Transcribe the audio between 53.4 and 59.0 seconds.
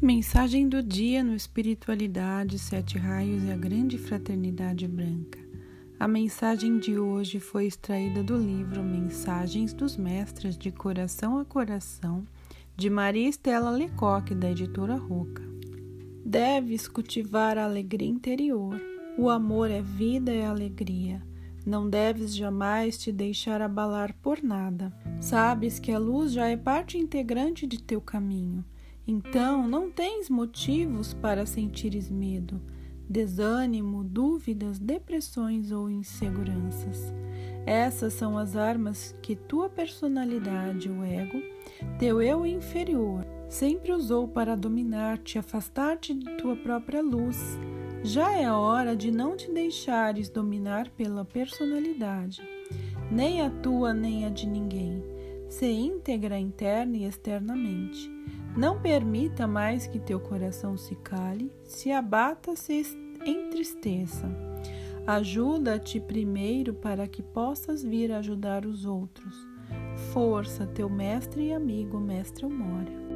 a tua nem a de ninguém. Se íntegra interna e externamente. Não